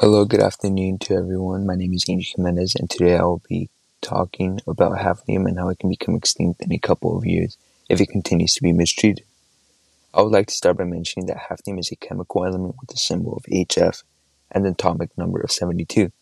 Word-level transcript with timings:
Hello, 0.00 0.24
good 0.24 0.38
afternoon 0.38 0.96
to 1.00 1.14
everyone. 1.14 1.66
My 1.66 1.74
name 1.74 1.92
is 1.92 2.04
Angel 2.08 2.34
Jimenez, 2.36 2.76
and 2.76 2.88
today 2.88 3.16
I 3.16 3.22
will 3.22 3.42
be 3.48 3.68
talking 4.00 4.60
about 4.64 4.98
hafnium 4.98 5.48
and 5.48 5.58
how 5.58 5.70
it 5.70 5.80
can 5.80 5.90
become 5.90 6.14
extinct 6.14 6.62
in 6.62 6.72
a 6.72 6.78
couple 6.78 7.18
of 7.18 7.26
years 7.26 7.58
if 7.88 8.00
it 8.00 8.10
continues 8.10 8.54
to 8.54 8.62
be 8.62 8.72
mistreated. 8.72 9.24
I 10.14 10.22
would 10.22 10.30
like 10.30 10.46
to 10.46 10.54
start 10.54 10.78
by 10.78 10.84
mentioning 10.84 11.26
that 11.26 11.48
hafnium 11.50 11.80
is 11.80 11.90
a 11.90 11.96
chemical 11.96 12.44
element 12.44 12.76
with 12.78 12.90
the 12.90 12.96
symbol 12.96 13.36
of 13.36 13.42
HF 13.52 14.04
and 14.52 14.66
an 14.66 14.74
atomic 14.74 15.18
number 15.18 15.40
of 15.40 15.50
72. 15.50 16.12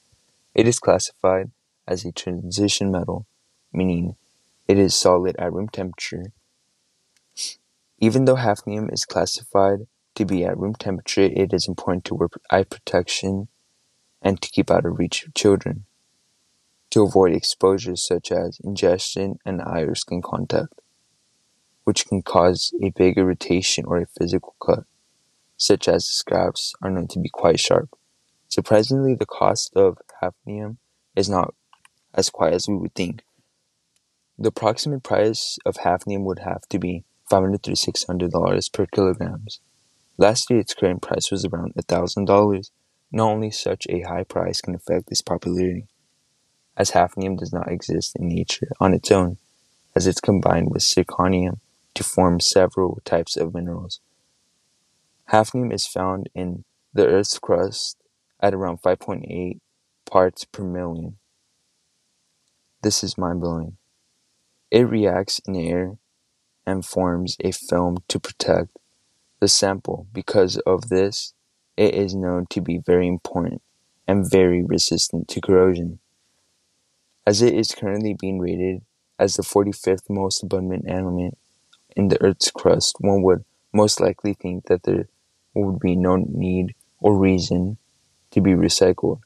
It 0.55 0.67
is 0.67 0.79
classified 0.79 1.51
as 1.87 2.07
a 2.07 2.13
transition 2.13 2.91
metal, 2.91 3.27
meaning 3.75 4.17
it 4.67 4.79
is 4.79 4.97
solid 4.97 5.37
at 5.39 5.53
room 5.53 5.69
temperature. 5.69 6.33
Even 7.99 8.25
though 8.25 8.37
hafnium 8.37 8.91
is 8.91 9.05
classified 9.05 9.81
to 10.15 10.25
be 10.25 10.47
at 10.47 10.57
room 10.57 10.75
temperature, 10.77 11.25
it 11.25 11.53
is 11.53 11.69
important 11.69 12.07
to 12.07 12.15
wear 12.15 12.31
eye 12.51 12.63
protection 12.63 13.49
and 14.23 14.41
to 14.41 14.51
keep 14.51 14.71
out 14.71 14.85
of 14.85 14.99
reach 14.99 15.25
of 15.25 15.35
children. 15.35 15.85
To 16.91 17.03
avoid 17.03 17.33
exposures 17.33 18.07
such 18.07 18.31
as 18.33 18.59
ingestion 18.63 19.39
and 19.45 19.61
eye 19.61 19.81
or 19.81 19.95
skin 19.95 20.23
contact, 20.23 20.81
which 21.85 22.07
can 22.07 22.23
cause 22.23 22.73
a 22.83 22.91
big 22.91 23.19
irritation 23.19 23.85
or 23.87 23.99
a 23.99 24.07
physical 24.19 24.55
cut, 24.65 24.85
such 25.57 25.89
as 25.89 26.05
the 26.05 26.13
scraps 26.13 26.75
are 26.83 26.91
known 26.91 27.09
to 27.09 27.21
be 27.21 27.29
quite 27.29 27.61
sharp. 27.61 27.91
Surprisingly, 28.49 29.15
the 29.15 29.27
cost 29.27 29.73
of 29.75 29.99
hafnium 30.23 30.77
is 31.15 31.29
not 31.29 31.55
as 32.15 32.31
quite 32.31 32.53
as 32.53 32.69
we 32.69 32.77
would 32.77 32.95
think. 32.95 33.23
The 34.39 34.49
approximate 34.49 35.03
price 35.03 35.59
of 35.65 35.77
hafnium 35.77 36.25
would 36.25 36.41
have 36.41 36.63
to 36.69 36.79
be 36.79 37.05
500 37.31 37.63
to 37.65 37.73
$600 37.73 38.73
per 38.73 38.87
kilograms. 38.87 39.61
Last 40.19 40.51
year, 40.51 40.61
its 40.61 40.75
current 40.75 41.03
price 41.03 41.31
was 41.31 41.45
around 41.45 41.75
$1,000. 41.75 42.71
Not 43.13 43.31
only 43.31 43.51
such 43.51 43.87
a 43.89 44.03
high 44.03 44.25
price 44.25 44.61
can 44.61 44.75
affect 44.75 45.11
its 45.11 45.23
popularity, 45.23 45.87
as 46.77 46.91
hafnium 46.91 47.39
does 47.39 47.53
not 47.53 47.71
exist 47.71 48.17
in 48.17 48.29
nature 48.29 48.69
on 48.81 48.93
its 48.93 49.11
own, 49.11 49.39
as 49.95 50.07
it's 50.07 50.21
combined 50.21 50.71
with 50.71 50.83
zirconium 50.83 51.59
to 51.95 52.05
form 52.05 52.41
several 52.41 53.01
types 53.05 53.37
of 53.37 53.55
minerals. 53.55 54.01
Hafnium 55.31 55.73
is 55.73 55.87
found 55.87 56.29
in 56.35 56.65
the 56.93 57.07
Earth's 57.07 57.39
crust 57.39 57.97
at 58.41 58.55
around 58.55 58.83
5.8 58.83 59.61
parts 60.05 60.45
per 60.45 60.63
million. 60.63 61.17
This 62.83 63.03
is 63.03 63.19
mind 63.19 63.41
blowing. 63.41 63.77
It 64.71 64.89
reacts 64.89 65.41
in 65.47 65.57
air 65.57 65.97
and 66.67 66.85
forms 66.85 67.37
a 67.41 67.53
film 67.53 67.99
to 68.09 68.21
protect 68.21 68.77
the 69.41 69.49
sample. 69.49 70.07
Because 70.13 70.59
of 70.59 70.89
this, 70.89 71.33
it 71.77 71.95
is 71.95 72.15
known 72.15 72.47
to 72.51 72.61
be 72.61 72.79
very 72.79 73.07
important 73.07 73.63
and 74.09 74.29
very 74.31 74.63
resistant 74.63 75.29
to 75.29 75.41
corrosion. 75.41 75.99
As 77.27 77.43
it 77.43 77.55
is 77.55 77.75
currently 77.75 78.15
being 78.19 78.39
rated 78.39 78.83
as 79.19 79.35
the 79.35 79.43
45th 79.43 80.09
most 80.09 80.43
abundant 80.43 80.85
element 80.89 81.37
in 81.97 82.09
the 82.09 82.23
Earth's 82.23 82.51
crust, 82.51 82.97
one 83.01 83.23
would 83.23 83.45
most 83.73 84.01
likely 84.01 84.35
think 84.35 84.67
that 84.67 84.85
there 84.85 85.09
would 85.55 85.81
be 85.81 85.97
no 85.97 86.17
need 86.17 86.75
or 87.01 87.19
reason 87.19 87.79
to 88.31 88.41
be 88.41 88.53
recycled. 88.53 89.21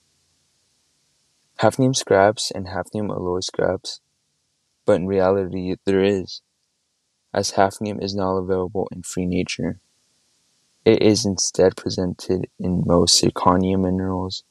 Hafnium 1.60 1.94
scraps 1.94 2.50
and 2.50 2.68
hafnium 2.68 3.10
alloy 3.10 3.40
scraps, 3.40 4.00
but 4.86 4.94
in 4.94 5.06
reality 5.06 5.76
there 5.84 6.02
is, 6.02 6.40
as 7.34 7.52
hafnium 7.52 8.02
is 8.02 8.14
not 8.14 8.36
available 8.36 8.88
in 8.90 9.02
free 9.02 9.26
nature. 9.26 9.80
It 10.84 11.02
is 11.02 11.26
instead 11.26 11.76
presented 11.76 12.48
in 12.58 12.84
most 12.86 13.22
zirconium 13.22 13.82
minerals 13.82 14.44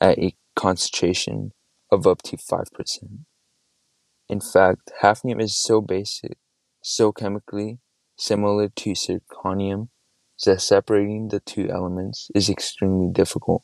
at 0.00 0.18
a 0.18 0.34
concentration 0.54 1.52
of 1.90 2.06
up 2.06 2.22
to 2.22 2.36
5%. 2.36 3.24
In 4.28 4.40
fact, 4.40 4.92
hafnium 5.02 5.42
is 5.42 5.56
so 5.56 5.80
basic, 5.80 6.38
so 6.82 7.10
chemically 7.10 7.78
similar 8.16 8.68
to 8.68 8.90
zirconium, 8.90 9.88
that 10.44 10.60
separating 10.60 11.28
the 11.28 11.40
two 11.40 11.68
elements 11.68 12.30
is 12.34 12.48
extremely 12.48 13.10
difficult. 13.12 13.62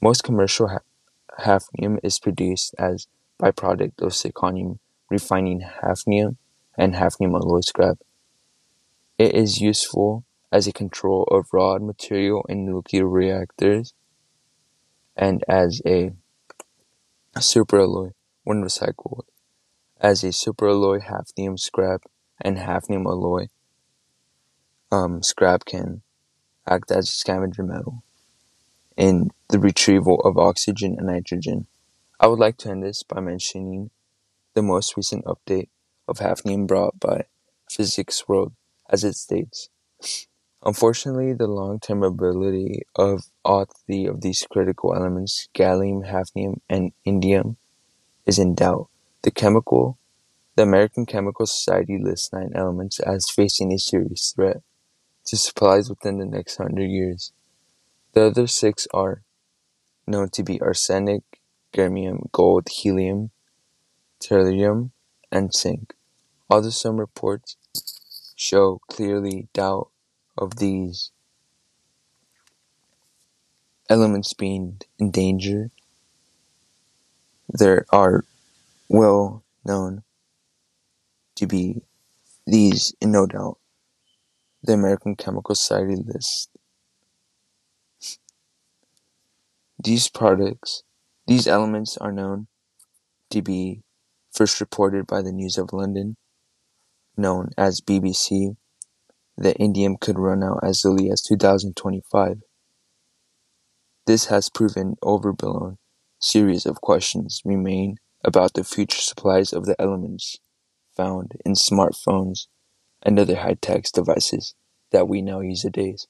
Most 0.00 0.22
commercial 0.22 0.68
ha- 0.68 0.78
hafnium 1.40 1.98
is 2.02 2.18
produced 2.20 2.74
as 2.78 3.08
byproduct 3.42 4.00
of 4.00 4.12
zirconium 4.12 4.78
refining 5.10 5.62
hafnium 5.82 6.36
and 6.78 6.94
hafnium 6.94 7.34
alloy 7.34 7.60
scrap. 7.60 7.98
It 9.18 9.34
is 9.34 9.60
useful 9.60 10.24
as 10.52 10.66
a 10.66 10.72
control 10.72 11.24
of 11.30 11.46
raw 11.52 11.78
material 11.78 12.44
in 12.48 12.66
nuclear 12.66 13.08
reactors, 13.08 13.94
and 15.16 15.42
as 15.48 15.80
a 15.86 16.12
superalloy 17.36 18.12
when 18.44 18.62
recycled, 18.62 19.22
as 19.98 20.22
a 20.22 20.28
superalloy 20.28 21.02
hafnium 21.06 21.58
scrap 21.58 22.02
and 22.40 22.58
hafnium 22.58 23.06
alloy 23.06 23.46
um, 24.90 25.22
scrap 25.22 25.64
can 25.64 26.02
act 26.68 26.90
as 26.90 27.08
a 27.08 27.12
scavenger 27.12 27.62
metal 27.62 28.02
in 28.96 29.30
the 29.48 29.58
retrieval 29.58 30.20
of 30.20 30.36
oxygen 30.36 30.96
and 30.98 31.06
nitrogen. 31.06 31.66
I 32.20 32.26
would 32.26 32.38
like 32.38 32.58
to 32.58 32.68
end 32.68 32.82
this 32.82 33.02
by 33.02 33.20
mentioning 33.20 33.90
the 34.54 34.62
most 34.62 34.96
recent 34.96 35.24
update 35.24 35.68
of 36.06 36.18
hafnium 36.18 36.66
brought 36.66 37.00
by 37.00 37.24
Physics 37.70 38.28
World, 38.28 38.52
as 38.90 39.02
it 39.02 39.14
states. 39.14 39.70
Unfortunately, 40.64 41.32
the 41.32 41.48
long-term 41.48 42.04
ability 42.04 42.82
of 42.94 43.24
all 43.44 43.66
three 43.84 44.06
of 44.06 44.20
these 44.20 44.46
critical 44.48 44.94
elements, 44.94 45.48
gallium, 45.54 46.08
hafnium, 46.08 46.60
and 46.68 46.92
indium, 47.04 47.56
is 48.26 48.38
in 48.38 48.54
doubt. 48.54 48.88
The 49.22 49.32
chemical, 49.32 49.98
the 50.54 50.62
American 50.62 51.04
Chemical 51.04 51.46
Society 51.46 51.98
lists 52.00 52.32
nine 52.32 52.52
elements 52.54 53.00
as 53.00 53.28
facing 53.28 53.72
a 53.72 53.78
serious 53.78 54.32
threat 54.36 54.62
to 55.26 55.36
supplies 55.36 55.88
within 55.88 56.18
the 56.18 56.26
next 56.26 56.56
hundred 56.56 56.88
years. 56.90 57.32
The 58.12 58.26
other 58.26 58.46
six 58.46 58.86
are 58.94 59.22
known 60.06 60.28
to 60.30 60.44
be 60.44 60.60
arsenic, 60.60 61.22
germanium, 61.72 62.30
gold, 62.30 62.68
helium, 62.68 63.30
tellurium, 64.20 64.90
and 65.32 65.52
zinc. 65.52 65.94
Although 66.48 66.70
some 66.70 66.98
reports 66.98 67.56
show 68.36 68.80
clearly 68.88 69.48
doubt 69.52 69.91
of 70.36 70.56
these 70.56 71.10
elements 73.88 74.32
being 74.32 74.80
in 74.98 75.10
danger, 75.10 75.70
there 77.48 77.84
are 77.90 78.24
well 78.88 79.42
known 79.64 80.02
to 81.36 81.46
be 81.46 81.82
these 82.46 82.94
in 83.00 83.12
no 83.12 83.26
doubt. 83.26 83.58
The 84.62 84.74
American 84.74 85.16
Chemical 85.16 85.54
Society 85.54 85.96
list 85.96 86.50
these 89.82 90.08
products, 90.08 90.84
these 91.26 91.46
elements 91.46 91.96
are 91.96 92.12
known 92.12 92.46
to 93.30 93.42
be 93.42 93.82
first 94.30 94.60
reported 94.60 95.06
by 95.06 95.22
the 95.22 95.32
News 95.32 95.58
of 95.58 95.72
London, 95.72 96.16
known 97.16 97.50
as 97.58 97.80
BBC, 97.80 98.56
that 99.36 99.58
indium 99.58 99.98
could 100.00 100.18
run 100.18 100.42
out 100.42 100.60
as 100.62 100.84
early 100.84 101.10
as 101.10 101.22
2025. 101.22 102.42
This 104.06 104.26
has 104.26 104.48
proven 104.48 104.96
overblown. 105.02 105.78
Series 106.18 106.66
of 106.66 106.80
questions 106.80 107.40
remain 107.44 107.96
about 108.24 108.54
the 108.54 108.64
future 108.64 109.00
supplies 109.00 109.52
of 109.52 109.66
the 109.66 109.80
elements 109.80 110.36
found 110.96 111.32
in 111.44 111.54
smartphones 111.54 112.46
and 113.02 113.18
other 113.18 113.36
high-tech 113.36 113.84
devices 113.92 114.54
that 114.92 115.08
we 115.08 115.22
now 115.22 115.40
use 115.40 115.64
nowadays. 115.64 116.06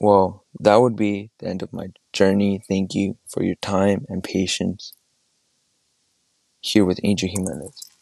Well, 0.00 0.44
that 0.60 0.76
would 0.76 0.96
be 0.96 1.30
the 1.38 1.46
end 1.46 1.62
of 1.62 1.72
my 1.72 1.88
journey. 2.12 2.62
Thank 2.68 2.94
you 2.94 3.16
for 3.28 3.42
your 3.42 3.54
time 3.56 4.04
and 4.08 4.22
patience. 4.22 4.92
Here 6.60 6.84
with 6.84 7.00
Angel 7.02 7.28
Jimenez. 7.28 7.95